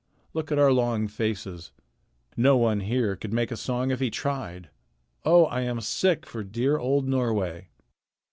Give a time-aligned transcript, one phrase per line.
[0.33, 1.69] Look at our long faces.
[2.35, 4.71] No one here could make a song if he tried.
[5.25, 5.45] Oh!
[5.45, 7.67] I am sick for dear old Norway."